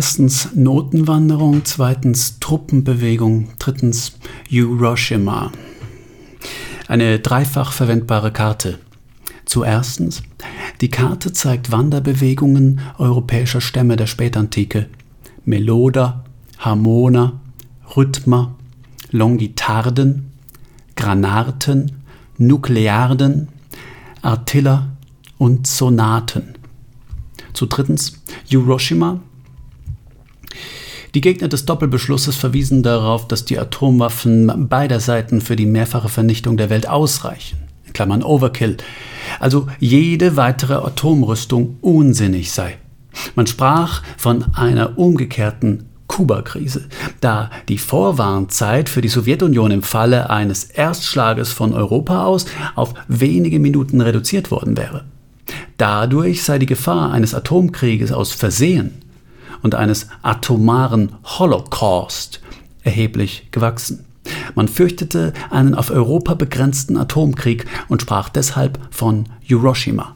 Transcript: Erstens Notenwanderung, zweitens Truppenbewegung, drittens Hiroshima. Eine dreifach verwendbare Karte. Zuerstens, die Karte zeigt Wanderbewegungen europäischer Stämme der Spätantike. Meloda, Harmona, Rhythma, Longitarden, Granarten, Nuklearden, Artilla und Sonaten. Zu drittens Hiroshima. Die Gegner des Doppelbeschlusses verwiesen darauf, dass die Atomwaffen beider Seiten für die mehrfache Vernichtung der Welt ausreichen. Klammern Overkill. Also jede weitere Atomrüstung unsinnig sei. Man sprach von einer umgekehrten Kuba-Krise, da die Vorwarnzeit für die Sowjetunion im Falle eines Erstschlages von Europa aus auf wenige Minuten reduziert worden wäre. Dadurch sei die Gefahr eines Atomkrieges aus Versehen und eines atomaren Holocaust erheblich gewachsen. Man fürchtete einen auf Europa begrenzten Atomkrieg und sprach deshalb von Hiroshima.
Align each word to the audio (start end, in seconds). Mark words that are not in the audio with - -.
Erstens 0.00 0.54
Notenwanderung, 0.54 1.66
zweitens 1.66 2.40
Truppenbewegung, 2.40 3.50
drittens 3.58 4.12
Hiroshima. 4.48 5.52
Eine 6.88 7.18
dreifach 7.18 7.72
verwendbare 7.72 8.32
Karte. 8.32 8.78
Zuerstens, 9.44 10.22
die 10.80 10.88
Karte 10.88 11.34
zeigt 11.34 11.70
Wanderbewegungen 11.70 12.80
europäischer 12.96 13.60
Stämme 13.60 13.96
der 13.96 14.06
Spätantike. 14.06 14.86
Meloda, 15.44 16.24
Harmona, 16.56 17.38
Rhythma, 17.94 18.54
Longitarden, 19.10 20.30
Granarten, 20.96 21.92
Nuklearden, 22.38 23.48
Artilla 24.22 24.96
und 25.36 25.66
Sonaten. 25.66 26.54
Zu 27.52 27.66
drittens 27.66 28.18
Hiroshima. 28.46 29.20
Die 31.14 31.20
Gegner 31.20 31.48
des 31.48 31.64
Doppelbeschlusses 31.64 32.36
verwiesen 32.36 32.82
darauf, 32.82 33.26
dass 33.26 33.44
die 33.44 33.58
Atomwaffen 33.58 34.68
beider 34.68 35.00
Seiten 35.00 35.40
für 35.40 35.56
die 35.56 35.66
mehrfache 35.66 36.08
Vernichtung 36.08 36.56
der 36.56 36.70
Welt 36.70 36.88
ausreichen. 36.88 37.58
Klammern 37.92 38.22
Overkill. 38.22 38.76
Also 39.40 39.66
jede 39.80 40.36
weitere 40.36 40.74
Atomrüstung 40.74 41.78
unsinnig 41.80 42.52
sei. 42.52 42.78
Man 43.34 43.48
sprach 43.48 44.02
von 44.16 44.54
einer 44.54 44.98
umgekehrten 44.98 45.86
Kuba-Krise, 46.06 46.88
da 47.20 47.50
die 47.68 47.78
Vorwarnzeit 47.78 48.88
für 48.88 49.00
die 49.00 49.08
Sowjetunion 49.08 49.70
im 49.70 49.82
Falle 49.82 50.30
eines 50.30 50.64
Erstschlages 50.64 51.52
von 51.52 51.72
Europa 51.72 52.24
aus 52.24 52.46
auf 52.74 52.94
wenige 53.08 53.58
Minuten 53.58 54.00
reduziert 54.00 54.50
worden 54.50 54.76
wäre. 54.76 55.04
Dadurch 55.76 56.44
sei 56.44 56.58
die 56.58 56.66
Gefahr 56.66 57.12
eines 57.12 57.34
Atomkrieges 57.34 58.12
aus 58.12 58.32
Versehen 58.32 59.02
und 59.62 59.74
eines 59.74 60.08
atomaren 60.22 61.12
Holocaust 61.24 62.40
erheblich 62.82 63.48
gewachsen. 63.50 64.06
Man 64.54 64.68
fürchtete 64.68 65.32
einen 65.50 65.74
auf 65.74 65.90
Europa 65.90 66.34
begrenzten 66.34 66.96
Atomkrieg 66.96 67.66
und 67.88 68.02
sprach 68.02 68.28
deshalb 68.28 68.78
von 68.90 69.26
Hiroshima. 69.40 70.14